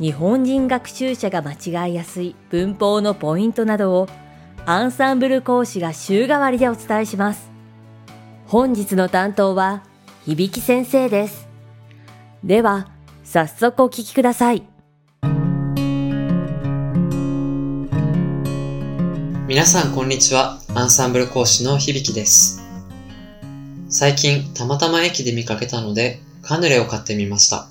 [0.00, 4.08] 日本人学習者が間違いやすい文法のポイントなどを
[4.64, 7.50] アンサンブル講師が週替わりでお伝えします。
[8.46, 9.82] 本日の担当は
[10.26, 11.46] 響先生です。
[12.42, 12.88] では、
[13.24, 14.62] 早速お聞きください。
[19.46, 20.60] 皆さんこんにちは。
[20.74, 22.62] アンサンブル講師の響です。
[23.90, 27.69] 最近たまたま駅で見かけたのでカヌレを買ってみました。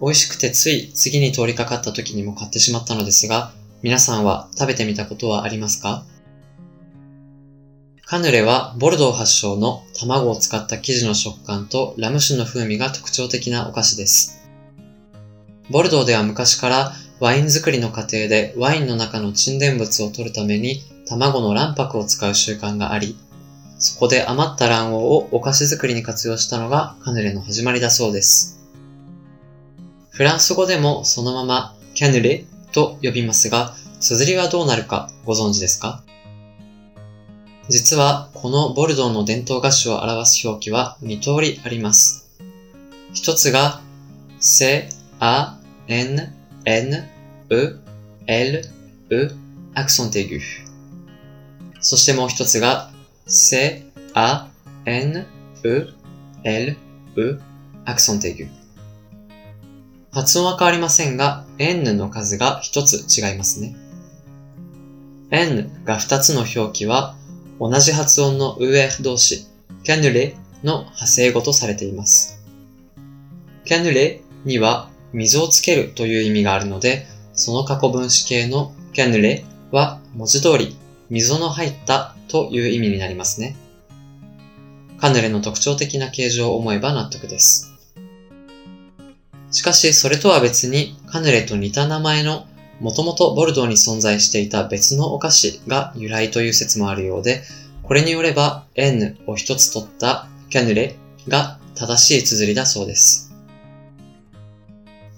[0.00, 6.04] 美味しくてつい次に通りかかった時にも買ってしまったのですが、皆さんは食べてみたことはありますか？
[8.04, 14.38] カヌレはボルドー発祥の卵を使った生地の食感とラム酒の風味が特徴的なお菓子です。
[15.70, 23.16] ボルドーでは昔からワイン作りの過程でワインの中の沈殿物を取るために卵の卵白を使う習慣があり、
[23.78, 28.55] そこで余った卵黄をお菓子作りに活用したのがカヌレの始まりだそうです。
[30.16, 36.02] フランス語でもそのままキャヌレと呼びますが、綴りはどうなるかご存知ですか？
[37.68, 42.30] 実はこのボルドーの伝統菓子を表す表記は2通りあります。
[43.12, 43.82] 一つが
[44.40, 44.84] C,
[45.20, 46.32] A, N,
[46.64, 47.08] N,
[47.50, 47.54] E,
[48.26, 48.64] L,
[49.10, 49.14] E,
[49.74, 50.40] accent aigu。
[51.80, 52.90] そしてもう一つが
[53.26, 54.48] C, A,
[54.86, 55.26] N,
[55.62, 55.94] E,
[56.42, 56.76] L,
[57.16, 57.38] E,
[57.84, 58.48] accent aigu。
[60.16, 63.76] 発音は変わりませんが、N の数が一つ違いますね。
[65.30, 67.16] N が二つの表記は、
[67.60, 69.46] 同じ発音の UR 同士、
[69.84, 72.42] キャヌレの派生語とされています。
[73.66, 80.78] キャヌレには水をつけるという意味があるので、その過去分詞形のキャヌレは文字通り
[81.10, 83.54] 溝の入ったという意味になりますね。
[84.98, 87.75] カヌレの特徴的な形状を思えば納得です。
[89.50, 92.46] しかし、それとは別にカヌレと似た名前の
[92.80, 97.42] もともとボルドーに存在していた別のお菓子が由来という説もあるようで、
[97.82, 100.96] これによれば N を一つ取ったキャヌレ
[101.28, 103.32] が正しい綴りだそうです。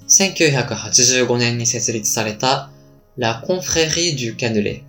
[0.09, 2.71] 1985年に設立された
[3.17, 4.83] La Confrérie du Canulet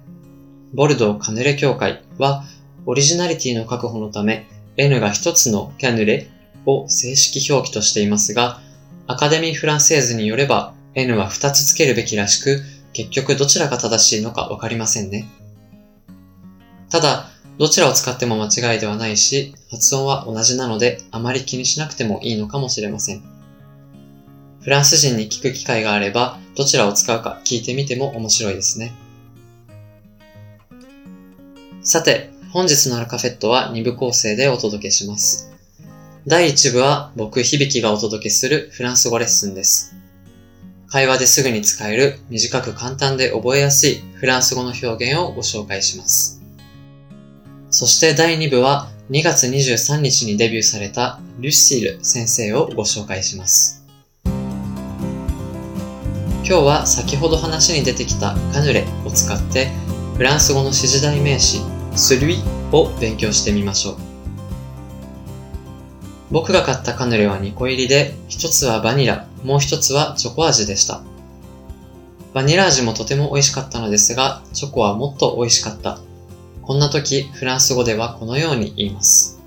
[0.74, 2.44] ボルドーカヌレ協会は
[2.86, 4.48] オリジナリティの確保のため
[4.78, 6.30] N が一つのキャヌレ
[6.66, 8.62] を正式表記としていますが、
[9.10, 12.62] アカデミー・フランセーズによれば N は2つつけるべきらしく、
[12.94, 15.28] 結局どちらが正しいのかわかりませんね。
[16.92, 17.28] ただ、
[17.58, 23.24] どちらを使っても間違いではないし、発音は同じなのであまり気にしなくてもいいのかもしれません。
[24.62, 28.94] フランス人に聞く機会があれば、どちらを使うか聞いてみても面白いですね。
[31.82, 35.49] さて、本日のアルカフェットは2部構成でお届けします。
[36.28, 39.96] 第1部は僕響がお届けするフランス語レッスンです。
[40.88, 46.42] 会話ですぐに使える短く簡単で覚えやすいフランス語の表現をご紹介します。
[47.70, 53.86] そして第2部は2月23日にデビューされたルシール先生をご紹介します。
[56.44, 59.70] 今日は先ほど話に出てきたカヌレを使って
[60.18, 61.60] フランス語の指示代名詞
[61.94, 62.40] celui
[62.74, 64.09] を勉強してみましょう。
[66.32, 71.02] 僕が買ったカヌレは2個入りで、1つはバニラ、もう1つはチョコ味でした。
[72.34, 76.00] バニラ味もとても美味しかったのですが、チョコはもっと美味しかった。
[76.62, 79.40] こんな時、フランス語ではこのように言います。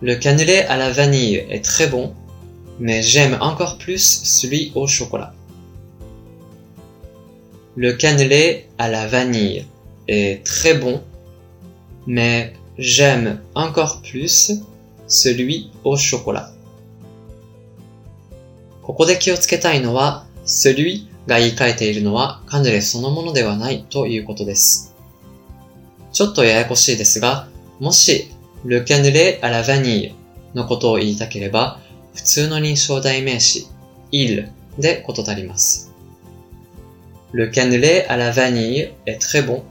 [0.00, 2.12] Le cannelé à la vanille est très bon,
[2.80, 5.32] mais j'aime encore plus celui au chocolat.
[7.76, 9.66] Le cannelé à la vanille
[10.08, 11.00] est très bon,
[12.08, 14.64] mais j'aime encore plus
[15.12, 16.50] celui au chocolat.
[18.82, 24.94] ここで気をつけたいのは、celui が言い換えているのはカヌレそのものではないということです。
[26.12, 27.48] ちょっとややこしいですが、
[27.78, 28.30] もし
[28.64, 30.14] le cannelé à la vanille
[30.54, 31.78] のことを言いたければ、
[32.14, 33.68] 普通の認証代名詞
[34.10, 35.92] il で事足ります。
[37.32, 39.62] Le cannelé à la vanille est très bon.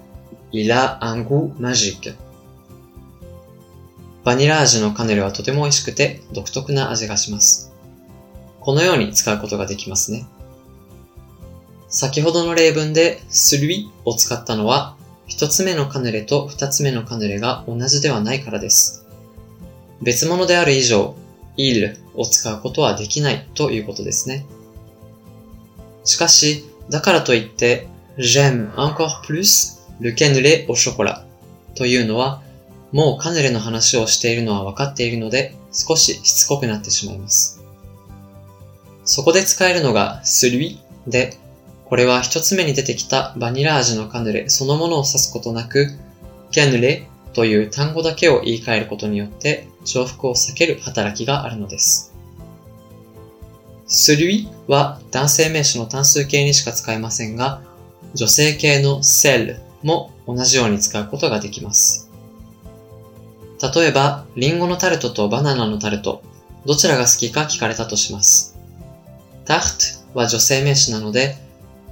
[0.51, 2.11] Il a un goût magique.
[4.23, 7.71] バニラ味のカヌレはとても美味しくて独特な味がします。
[8.59, 10.27] このように使うことができますね。
[11.89, 14.95] 先ほどの例文で celui を使ったのは、
[15.27, 19.05] 一つ目のカヌレと二つ目のカヌレが同じではないからです。
[20.01, 21.15] 別物である以上、
[21.57, 24.45] il を使うことはできないということですね。
[26.03, 31.23] しかし、だからといって、j'aime encore plus le cannelé au chocolat
[31.75, 32.41] というのは、
[32.91, 37.61] もうカヌレの話をしているのは分かっているので、少ししつこくなってしまいます。
[39.05, 40.77] そこで使えるのが celui
[41.07, 41.37] で、
[41.85, 45.87] これは一つ目に出てきたバニラ味のカヌレそのものを指すことなく、
[46.51, 52.13] キャヌレという単語だけを言い換えることによって重複を避ける働きがあるのです。
[53.87, 57.61] celui は男性名詞の単数形にしか使えませんが、
[58.13, 62.10] 女性形の cell も同じように使うことができます。
[63.61, 66.23] 例えば、リンゴのタルトとバナナのタルト、
[66.65, 68.57] どちらが好きか聞かれたとします。
[69.45, 69.61] タル
[70.13, 71.35] トは女性名詞なので、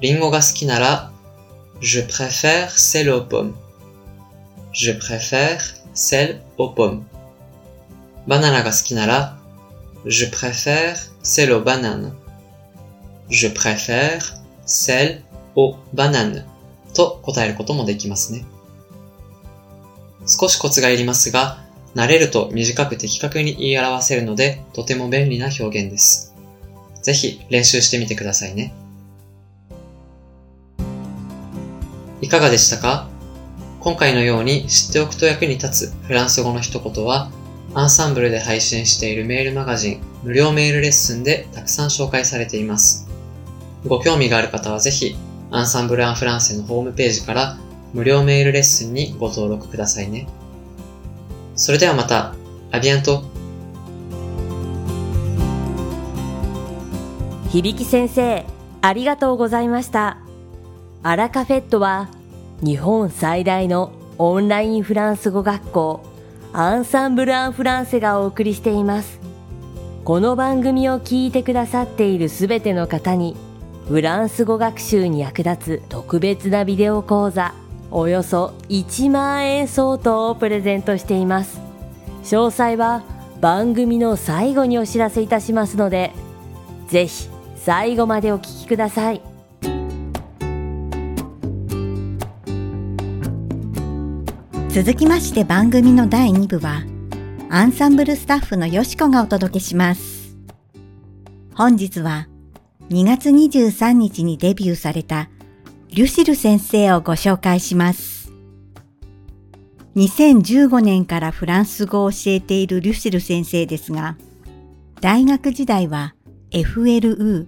[0.01, 1.12] リンゴが好きなら、
[1.81, 3.54] je préfère celle aux pommes.
[4.74, 5.60] je préfère
[5.94, 7.04] celle aux pommes.
[8.27, 9.38] バナナが好きなら、
[10.06, 12.13] je préfère celle aux bananes.
[13.30, 14.21] je préfère
[14.66, 15.24] celle
[15.56, 16.45] aux bananes
[16.94, 18.45] と答えることもできますね。
[20.29, 21.57] 少しコツがいりますが、
[21.95, 26.35] 慣れると短く的確に言い表せるので、とても便利な表現です。
[27.01, 28.73] ぜひ練習してみてくださいね。
[32.21, 33.09] いかがでしたか？
[33.79, 37.31] 今回のように知っておくと役に立つフランス語の一言は、
[37.73, 43.07] アンサンブルで配信しているメールマガジン、無料メールレッスンでたくさん紹介されています。
[43.87, 45.15] ご興味がある方はぜひ、
[45.49, 47.57] アンサンブル・アン・フランセのホームページから
[47.94, 50.27] 無料メールレッスンにご登録くださいね。
[51.56, 52.36] それではまた、
[52.71, 53.24] アビアント
[57.51, 58.45] 響先生、
[58.81, 60.19] ありがとうございました。
[61.01, 62.09] アラカフェットは、
[62.62, 66.01] 日本最大のオンラインフランス語学校、
[66.53, 69.19] アンサンブル・アン・フランセがお送りしています。
[70.06, 73.35] この番組を聞いてくださっているすべての方に、
[73.88, 77.56] フランス語学習に役立つ特別なビデオ講座、
[77.91, 81.59] およそ1万円相当をプレゼントしています。
[82.24, 83.03] 詳細は
[83.41, 86.12] 番組の最後にお知らせいたしますので
[86.88, 89.21] ぜひ最後までお聞きください。
[94.69, 96.83] 続きまして番組の第2部は
[97.50, 100.38] アンサンブルスタッフのよしこがお届けします。
[101.56, 102.27] 本日は
[102.89, 105.30] 2月23日にデビューされた
[105.91, 108.31] リュシル先生をご紹介します。
[109.95, 114.15] 2015年からフランス語を教えているリュシル先生ですが、
[115.01, 116.13] 大学時代は
[116.51, 117.47] FLU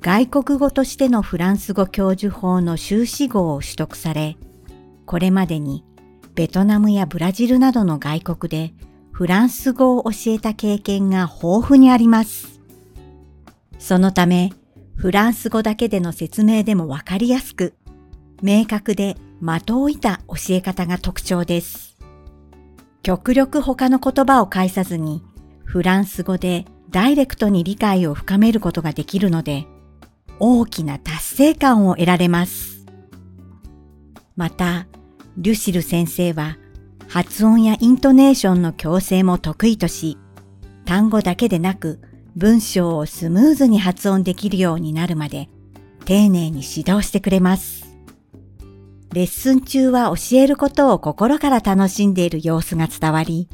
[0.00, 4.38] 外国語としてのフランス語教授法の修士号を取得され、
[5.04, 5.84] これまでに
[6.34, 8.72] ベトナムやブラジルなどの外国で
[9.12, 12.60] フランス語を教えた経験が豊富にあります。
[13.78, 14.54] そのため、
[14.96, 17.74] フランス語だけでの説明でもわかりやすく、
[18.42, 21.96] 明確で的を置いた教え方が特徴です。
[23.02, 25.22] 極力他の言葉を介さずに、
[25.64, 29.66] フランス語でダイレクトに理解を深めることができるので、
[30.38, 32.86] 大きな達成感を得られます。
[34.36, 34.86] また、
[35.36, 36.56] リュシル先生は
[37.08, 40.18] 発音やイントネーションの矯正も得意とし、
[40.84, 42.00] 単語だけでなく
[42.36, 45.48] 文章をスムーズに発音できるようになるまで
[46.04, 47.84] 丁寧に指導してくれます。
[49.12, 53.48] レッスン中は教えることを心から楽しんでいる様子が伝わり、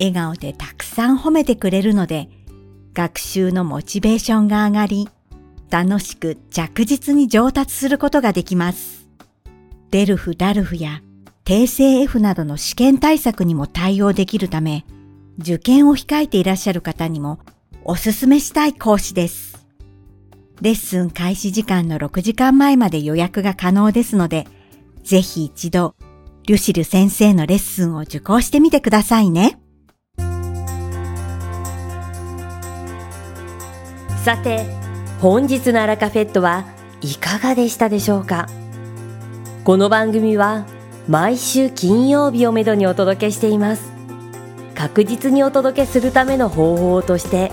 [0.00, 2.28] 笑顔でたくさん褒めてくれるので、
[2.92, 5.08] 学習のモチベーションが上がり、
[5.70, 9.08] 楽しく着実に上達することができます。
[9.92, 11.02] デルフ・ダルフや
[11.44, 14.84] 訂正 F などの試験対策にも対応できるため、
[15.38, 17.38] 受験を控えていらっしゃる方にも
[17.86, 19.66] おすすめしたい講師です。
[20.62, 24.46] レッスン開始時間の6時間前まで予約が可能ですので、
[25.02, 25.94] ぜひ一度、
[26.46, 29.58] リュシル先生のレッスンを受講してみてくださいね。
[34.24, 34.64] さて、
[35.20, 36.64] 本日のアラカフェットは
[37.02, 38.46] いかがでしたでしょうか？
[39.62, 40.64] この番組は
[41.06, 43.92] 毎週金曜日をめどにお届けしています。
[44.74, 47.52] 確実にお届けするための方法として、